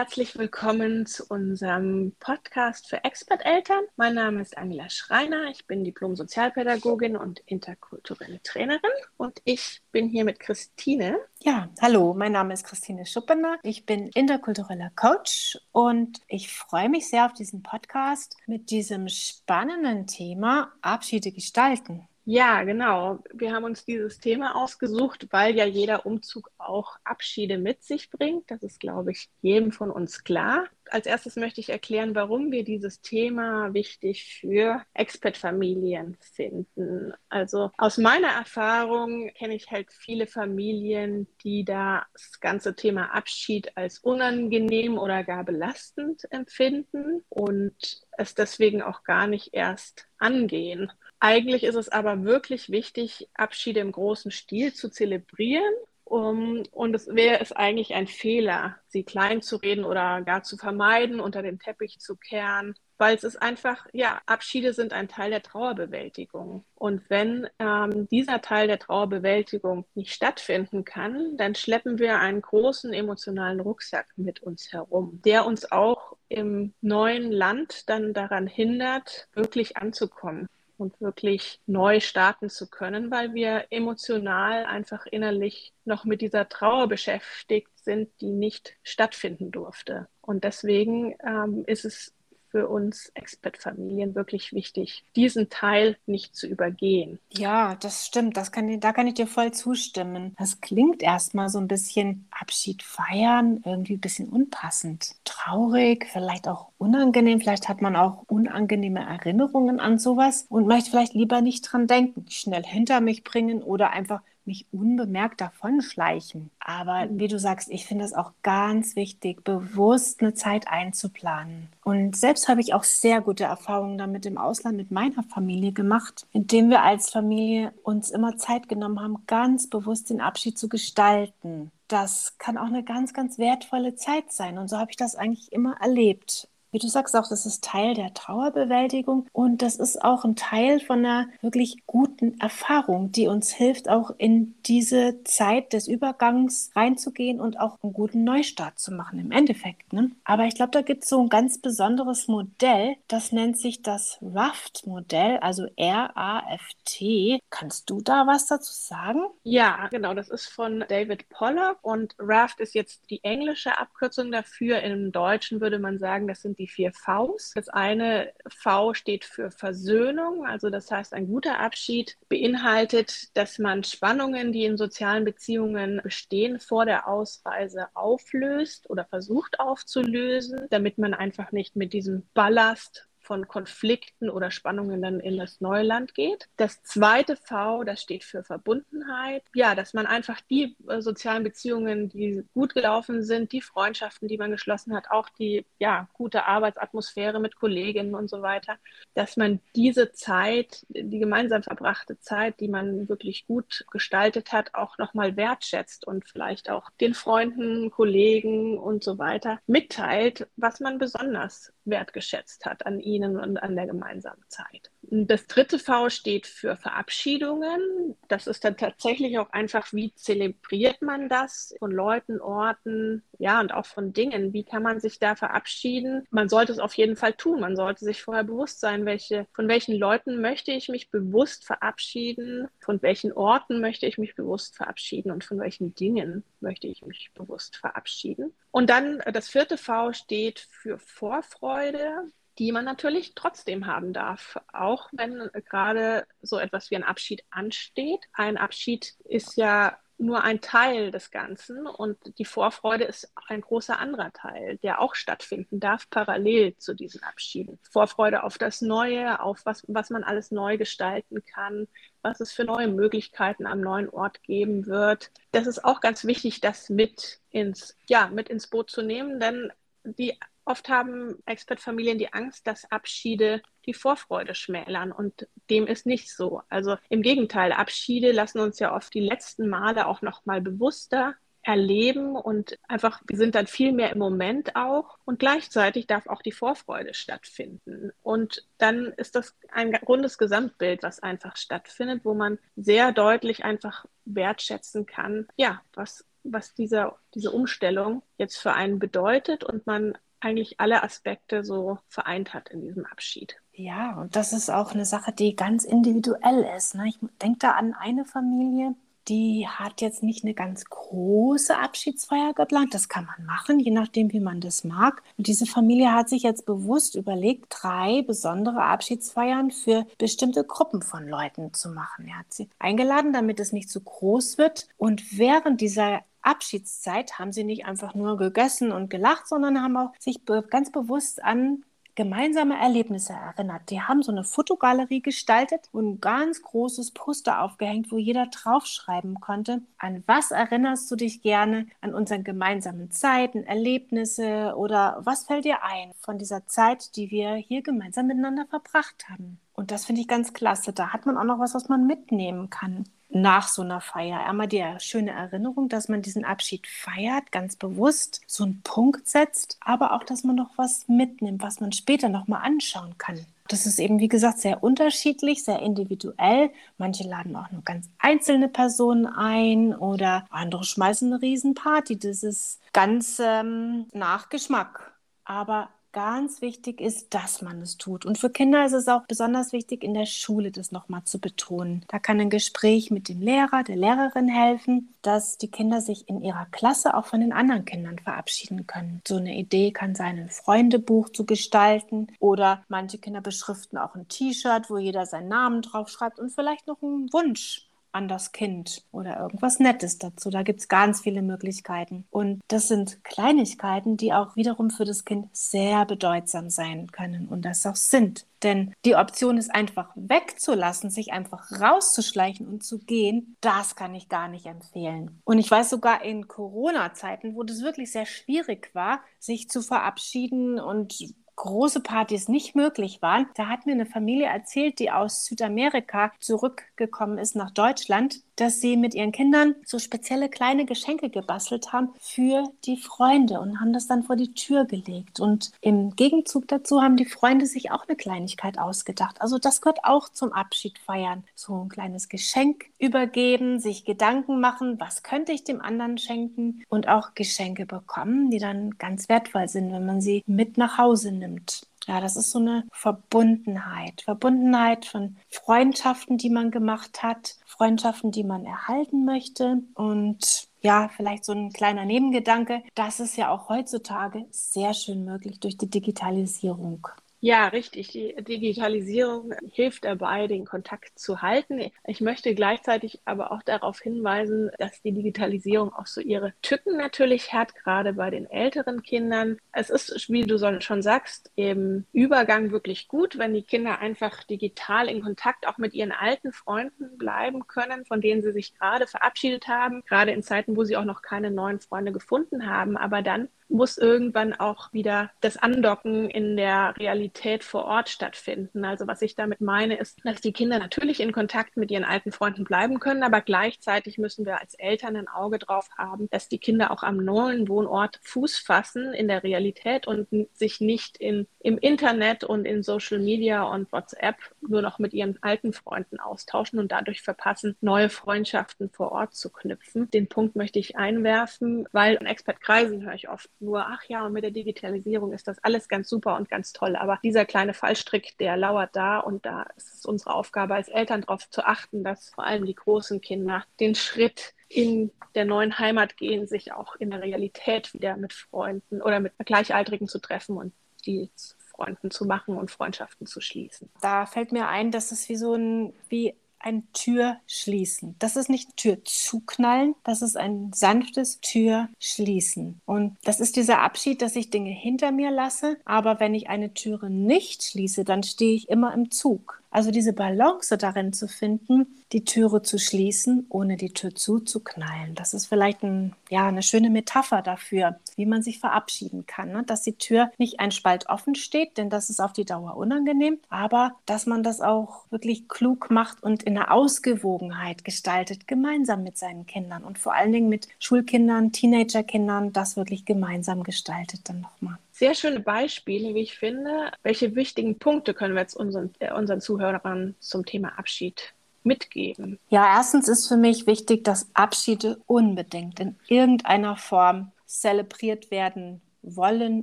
[0.00, 3.84] herzlich willkommen zu unserem Podcast für Expert-Eltern.
[3.96, 8.80] Mein Name ist Angela Schreiner, ich bin Diplom-Sozialpädagogin und interkulturelle Trainerin
[9.18, 11.18] und ich bin hier mit Christine.
[11.40, 17.10] Ja, hallo, mein Name ist Christine Schuppener, ich bin interkultureller Coach und ich freue mich
[17.10, 22.08] sehr auf diesen Podcast mit diesem spannenden Thema Abschiede gestalten.
[22.32, 23.18] Ja, genau.
[23.34, 28.48] Wir haben uns dieses Thema ausgesucht, weil ja jeder Umzug auch Abschiede mit sich bringt.
[28.52, 30.68] Das ist, glaube ich, jedem von uns klar.
[30.88, 37.12] Als erstes möchte ich erklären, warum wir dieses Thema wichtig für Expat-Familien finden.
[37.28, 43.98] Also aus meiner Erfahrung kenne ich halt viele Familien, die das ganze Thema Abschied als
[43.98, 50.92] unangenehm oder gar belastend empfinden und es deswegen auch gar nicht erst angehen.
[51.20, 55.74] Eigentlich ist es aber wirklich wichtig, Abschiede im großen Stil zu zelebrieren.
[56.04, 60.56] Um, und es wäre es eigentlich ein Fehler, sie klein zu reden oder gar zu
[60.56, 65.30] vermeiden, unter den Teppich zu kehren, weil es ist einfach, ja, Abschiede sind ein Teil
[65.30, 66.64] der Trauerbewältigung.
[66.74, 72.92] Und wenn ähm, dieser Teil der Trauerbewältigung nicht stattfinden kann, dann schleppen wir einen großen
[72.92, 79.76] emotionalen Rucksack mit uns herum, der uns auch im neuen Land dann daran hindert, wirklich
[79.76, 80.48] anzukommen
[80.80, 86.88] und wirklich neu starten zu können, weil wir emotional einfach innerlich noch mit dieser Trauer
[86.88, 90.08] beschäftigt sind, die nicht stattfinden durfte.
[90.22, 92.14] Und deswegen ähm, ist es
[92.50, 97.18] für uns Expat-Familien wirklich wichtig, diesen Teil nicht zu übergehen.
[97.32, 98.36] Ja, das stimmt.
[98.36, 100.34] Das kann, da kann ich dir voll zustimmen.
[100.38, 105.14] Das klingt erstmal so ein bisschen Abschied feiern, irgendwie ein bisschen unpassend.
[105.24, 107.40] Traurig, vielleicht auch unangenehm.
[107.40, 112.26] Vielleicht hat man auch unangenehme Erinnerungen an sowas und möchte vielleicht lieber nicht dran denken,
[112.28, 116.50] schnell hinter mich bringen oder einfach mich unbemerkt davonschleichen.
[116.58, 121.68] Aber wie du sagst, ich finde es auch ganz wichtig, bewusst eine Zeit einzuplanen.
[121.84, 126.26] Und selbst habe ich auch sehr gute Erfahrungen damit im Ausland mit meiner Familie gemacht,
[126.32, 131.70] indem wir als Familie uns immer Zeit genommen haben, ganz bewusst den Abschied zu gestalten.
[131.86, 134.58] Das kann auch eine ganz, ganz wertvolle Zeit sein.
[134.58, 136.48] Und so habe ich das eigentlich immer erlebt.
[136.72, 140.78] Wie du sagst auch, das ist Teil der Trauerbewältigung und das ist auch ein Teil
[140.78, 147.40] von einer wirklich guten Erfahrung, die uns hilft, auch in diese Zeit des Übergangs reinzugehen
[147.40, 149.92] und auch einen guten Neustart zu machen im Endeffekt.
[149.92, 150.12] Ne?
[150.24, 154.18] Aber ich glaube, da gibt es so ein ganz besonderes Modell, das nennt sich das
[154.22, 157.40] RAFT-Modell, also R-A-F-T.
[157.50, 159.24] Kannst du da was dazu sagen?
[159.42, 164.80] Ja, genau, das ist von David Pollock und RAFT ist jetzt die englische Abkürzung dafür.
[164.82, 167.52] Im Deutschen würde man sagen, das sind die vier Vs.
[167.54, 173.82] Das eine V steht für Versöhnung, also das heißt, ein guter Abschied beinhaltet, dass man
[173.82, 181.14] Spannungen, die in sozialen Beziehungen bestehen, vor der Ausreise auflöst oder versucht aufzulösen, damit man
[181.14, 186.48] einfach nicht mit diesem Ballast von Konflikten oder Spannungen dann in das neue Land geht.
[186.56, 189.44] Das zweite V, das steht für Verbundenheit.
[189.54, 194.36] Ja, dass man einfach die äh, sozialen Beziehungen, die gut gelaufen sind, die Freundschaften, die
[194.36, 198.78] man geschlossen hat, auch die ja, gute Arbeitsatmosphäre mit Kolleginnen und so weiter,
[199.14, 204.98] dass man diese Zeit, die gemeinsam verbrachte Zeit, die man wirklich gut gestaltet hat, auch
[204.98, 211.72] nochmal wertschätzt und vielleicht auch den Freunden, Kollegen und so weiter mitteilt, was man besonders
[211.84, 214.90] wertgeschätzt hat an ihnen und an der gemeinsamen Zeit.
[215.02, 218.16] Das dritte V steht für Verabschiedungen.
[218.28, 223.72] Das ist dann tatsächlich auch einfach, wie zelebriert man das von Leuten, Orten, ja, und
[223.72, 224.52] auch von Dingen.
[224.52, 226.26] Wie kann man sich da verabschieden?
[226.30, 227.60] Man sollte es auf jeden Fall tun.
[227.60, 232.68] Man sollte sich vorher bewusst sein, welche, von welchen Leuten möchte ich mich bewusst verabschieden,
[232.78, 237.30] von welchen Orten möchte ich mich bewusst verabschieden und von welchen Dingen möchte ich mich
[237.34, 238.54] bewusst verabschieden.
[238.70, 245.08] Und dann das vierte V steht für Vorfreude die man natürlich trotzdem haben darf, auch
[245.12, 248.20] wenn gerade so etwas wie ein Abschied ansteht.
[248.34, 253.98] Ein Abschied ist ja nur ein Teil des Ganzen und die Vorfreude ist ein großer
[253.98, 257.78] anderer Teil, der auch stattfinden darf, parallel zu diesen Abschieden.
[257.90, 261.88] Vorfreude auf das Neue, auf was, was man alles neu gestalten kann,
[262.20, 265.30] was es für neue Möglichkeiten am neuen Ort geben wird.
[265.52, 269.72] Das ist auch ganz wichtig, das mit ins, ja, mit ins Boot zu nehmen, denn
[270.04, 276.34] die Oft haben Expertfamilien die Angst, dass Abschiede die Vorfreude schmälern und dem ist nicht
[276.34, 276.62] so.
[276.68, 281.34] Also im Gegenteil, Abschiede lassen uns ja oft die letzten Male auch noch mal bewusster
[281.62, 286.40] erleben und einfach, wir sind dann viel mehr im Moment auch und gleichzeitig darf auch
[286.40, 288.12] die Vorfreude stattfinden.
[288.22, 294.06] Und dann ist das ein rundes Gesamtbild, was einfach stattfindet, wo man sehr deutlich einfach
[294.24, 300.80] wertschätzen kann, ja, was was dieser, diese Umstellung jetzt für einen bedeutet und man eigentlich
[300.80, 303.56] alle Aspekte so vereint hat in diesem Abschied.
[303.72, 306.94] Ja, und das ist auch eine Sache, die ganz individuell ist.
[306.94, 307.08] Ne?
[307.08, 308.94] Ich denke da an eine Familie,
[309.28, 312.94] die hat jetzt nicht eine ganz große Abschiedsfeier geplant.
[312.94, 315.22] Das kann man machen, je nachdem, wie man das mag.
[315.38, 321.28] Und diese Familie hat sich jetzt bewusst überlegt, drei besondere Abschiedsfeiern für bestimmte Gruppen von
[321.28, 322.26] Leuten zu machen.
[322.26, 324.88] Er hat sie eingeladen, damit es nicht zu groß wird.
[324.96, 330.12] Und während dieser Abschiedszeit haben sie nicht einfach nur gegessen und gelacht, sondern haben auch
[330.18, 331.84] sich ganz bewusst an
[332.20, 333.88] gemeinsame Erlebnisse erinnert.
[333.88, 339.40] Die haben so eine Fotogalerie gestaltet und ein ganz großes Poster aufgehängt, wo jeder draufschreiben
[339.40, 345.64] konnte, an was erinnerst du dich gerne an unseren gemeinsamen Zeiten, Erlebnisse oder was fällt
[345.64, 349.58] dir ein von dieser Zeit, die wir hier gemeinsam miteinander verbracht haben.
[349.72, 350.92] Und das finde ich ganz klasse.
[350.92, 354.46] Da hat man auch noch was, was man mitnehmen kann nach so einer Feier.
[354.46, 359.78] Einmal die schöne Erinnerung, dass man diesen Abschied feiert, ganz bewusst so einen Punkt setzt,
[359.80, 363.46] aber auch, dass man noch was mitnimmt, was man später noch mal anschauen kann.
[363.68, 366.70] Das ist eben, wie gesagt, sehr unterschiedlich, sehr individuell.
[366.98, 372.18] Manche laden auch nur ganz einzelne Personen ein oder andere schmeißen eine Riesenparty.
[372.18, 375.12] Das ist ganz ähm, nach Geschmack.
[375.44, 378.24] Aber ganz wichtig ist, dass man es tut.
[378.24, 382.04] Und für Kinder ist es auch besonders wichtig, in der Schule das nochmal zu betonen.
[382.08, 386.42] Da kann ein Gespräch mit dem Lehrer, der Lehrerin helfen, dass die Kinder sich in
[386.42, 389.20] ihrer Klasse auch von den anderen Kindern verabschieden können.
[389.26, 394.28] So eine Idee kann sein, ein Freundebuch zu gestalten oder manche Kinder beschriften auch ein
[394.28, 399.38] T-Shirt, wo jeder seinen Namen draufschreibt und vielleicht noch einen Wunsch an das Kind oder
[399.38, 400.50] irgendwas Nettes dazu.
[400.50, 402.24] Da gibt es ganz viele Möglichkeiten.
[402.30, 407.64] Und das sind Kleinigkeiten, die auch wiederum für das Kind sehr bedeutsam sein können und
[407.64, 408.46] das auch sind.
[408.62, 414.28] Denn die Option ist einfach wegzulassen, sich einfach rauszuschleichen und zu gehen, das kann ich
[414.28, 415.40] gar nicht empfehlen.
[415.44, 420.78] Und ich weiß sogar in Corona-Zeiten, wo das wirklich sehr schwierig war, sich zu verabschieden
[420.78, 426.32] und große Partys nicht möglich waren, da hat mir eine Familie erzählt, die aus Südamerika
[426.40, 432.10] zurückgekommen ist nach Deutschland, dass sie mit ihren Kindern so spezielle kleine Geschenke gebastelt haben
[432.20, 435.40] für die Freunde und haben das dann vor die Tür gelegt.
[435.40, 439.40] Und im Gegenzug dazu haben die Freunde sich auch eine Kleinigkeit ausgedacht.
[439.40, 441.44] Also das gehört auch zum Abschied feiern.
[441.54, 447.08] So ein kleines Geschenk übergeben, sich Gedanken machen, was könnte ich dem anderen schenken und
[447.08, 451.89] auch Geschenke bekommen, die dann ganz wertvoll sind, wenn man sie mit nach Hause nimmt.
[452.10, 454.22] Ja, das ist so eine Verbundenheit.
[454.22, 461.44] Verbundenheit von Freundschaften, die man gemacht hat, Freundschaften, die man erhalten möchte und ja, vielleicht
[461.44, 462.82] so ein kleiner Nebengedanke.
[462.96, 467.06] Das ist ja auch heutzutage sehr schön möglich durch die Digitalisierung.
[467.42, 468.08] Ja, richtig.
[468.08, 471.80] Die Digitalisierung hilft dabei, den Kontakt zu halten.
[472.06, 477.54] Ich möchte gleichzeitig aber auch darauf hinweisen, dass die Digitalisierung auch so ihre Tücken natürlich
[477.54, 479.56] hat, gerade bei den älteren Kindern.
[479.72, 485.08] Es ist, wie du schon sagst, im Übergang wirklich gut, wenn die Kinder einfach digital
[485.08, 489.66] in Kontakt auch mit ihren alten Freunden bleiben können, von denen sie sich gerade verabschiedet
[489.66, 492.98] haben, gerade in Zeiten, wo sie auch noch keine neuen Freunde gefunden haben.
[492.98, 498.84] Aber dann muss irgendwann auch wieder das Andocken in der Realität vor Ort stattfinden.
[498.84, 502.32] Also was ich damit meine, ist, dass die Kinder natürlich in Kontakt mit ihren alten
[502.32, 506.58] Freunden bleiben können, aber gleichzeitig müssen wir als Eltern ein Auge drauf haben, dass die
[506.58, 511.78] Kinder auch am neuen Wohnort Fuß fassen in der Realität und sich nicht in, im
[511.78, 516.92] Internet und in Social Media und WhatsApp nur noch mit ihren alten Freunden austauschen und
[516.92, 520.10] dadurch verpassen, neue Freundschaften vor Ort zu knüpfen.
[520.10, 524.32] Den Punkt möchte ich einwerfen, weil in Expertkreisen höre ich oft nur, ach ja, und
[524.32, 526.96] mit der Digitalisierung ist das alles ganz super und ganz toll.
[526.96, 531.22] Aber dieser kleine Fallstrick, der lauert da und da ist es unsere Aufgabe als Eltern
[531.22, 536.16] darauf zu achten, dass vor allem die großen Kinder den Schritt in der neuen Heimat
[536.16, 540.72] gehen, sich auch in der Realität wieder mit Freunden oder mit Gleichaltrigen zu treffen und
[541.06, 543.90] die Freunden zu machen und Freundschaften zu schließen.
[544.00, 548.16] Da fällt mir ein, dass es wie so ein, wie ein Tür schließen.
[548.18, 552.80] Das ist nicht Tür zuknallen, das ist ein sanftes Tür schließen.
[552.86, 555.78] Und das ist dieser Abschied, dass ich Dinge hinter mir lasse.
[555.84, 559.59] Aber wenn ich eine Türe nicht schließe, dann stehe ich immer im Zug.
[559.70, 565.14] Also diese Balance darin zu finden, die Türe zu schließen, ohne die Tür zuzuknallen.
[565.14, 569.52] Das ist vielleicht ein, ja, eine schöne Metapher dafür, wie man sich verabschieden kann.
[569.52, 569.62] Ne?
[569.64, 573.38] Dass die Tür nicht ein Spalt offen steht, denn das ist auf die Dauer unangenehm,
[573.48, 579.18] aber dass man das auch wirklich klug macht und in der Ausgewogenheit gestaltet, gemeinsam mit
[579.18, 584.78] seinen Kindern und vor allen Dingen mit Schulkindern, Teenagerkindern, das wirklich gemeinsam gestaltet dann nochmal
[585.00, 586.92] sehr schöne Beispiele, wie ich finde.
[587.02, 592.38] Welche wichtigen Punkte können wir jetzt unseren, äh, unseren Zuhörern zum Thema Abschied mitgeben?
[592.50, 599.62] Ja, erstens ist für mich wichtig, dass Abschiede unbedingt in irgendeiner Form zelebriert werden wollen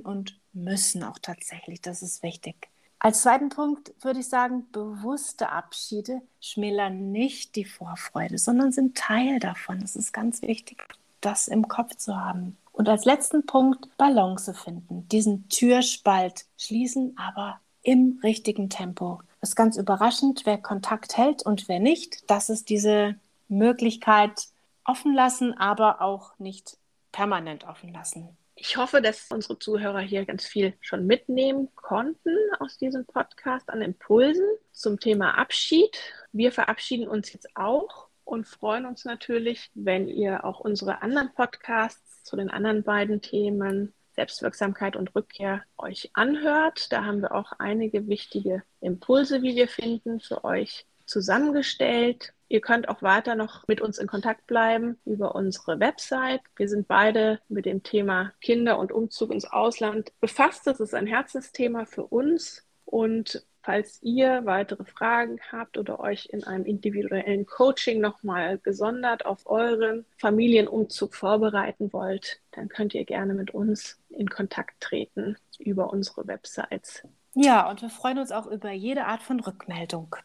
[0.00, 1.80] und müssen auch tatsächlich.
[1.80, 2.68] Das ist wichtig.
[2.98, 9.38] Als zweiten Punkt würde ich sagen, bewusste Abschiede schmälern nicht die Vorfreude, sondern sind Teil
[9.38, 9.82] davon.
[9.82, 10.82] Es ist ganz wichtig,
[11.20, 12.56] das im Kopf zu haben.
[12.78, 19.20] Und als letzten Punkt Balance finden, diesen Türspalt schließen, aber im richtigen Tempo.
[19.40, 22.30] Es ist ganz überraschend, wer Kontakt hält und wer nicht.
[22.30, 23.16] Das ist diese
[23.48, 24.46] Möglichkeit
[24.84, 26.78] offen lassen, aber auch nicht
[27.10, 28.28] permanent offen lassen.
[28.54, 33.82] Ich hoffe, dass unsere Zuhörer hier ganz viel schon mitnehmen konnten aus diesem Podcast an
[33.82, 35.98] Impulsen zum Thema Abschied.
[36.30, 42.07] Wir verabschieden uns jetzt auch und freuen uns natürlich, wenn ihr auch unsere anderen Podcasts
[42.28, 46.92] zu den anderen beiden Themen Selbstwirksamkeit und Rückkehr euch anhört.
[46.92, 52.34] Da haben wir auch einige wichtige Impulse, wie wir finden, für euch zusammengestellt.
[52.48, 56.42] Ihr könnt auch weiter noch mit uns in Kontakt bleiben über unsere Website.
[56.56, 60.66] Wir sind beide mit dem Thema Kinder und Umzug ins Ausland befasst.
[60.66, 62.66] Das ist ein Herzensthema für uns.
[62.84, 69.44] Und falls ihr weitere Fragen habt oder euch in einem individuellen Coaching nochmal gesondert auf
[69.44, 76.26] euren Familienumzug vorbereiten wollt, dann könnt ihr gerne mit uns in Kontakt treten über unsere
[76.26, 77.02] Websites.
[77.34, 80.16] Ja, und wir freuen uns auch über jede Art von Rückmeldung.